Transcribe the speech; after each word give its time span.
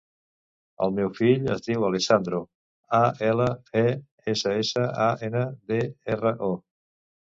El 0.85 0.93
meu 0.99 1.09
fill 1.17 1.49
es 1.55 1.61
diu 1.67 1.85
Alessandro: 1.89 2.39
a, 2.99 3.03
ela, 3.27 3.47
e, 3.85 3.87
essa, 4.35 4.57
essa, 4.65 4.87
a, 5.09 5.11
ena, 5.29 5.45
de, 5.73 5.83
erra, 6.17 6.33
o. 6.49 6.51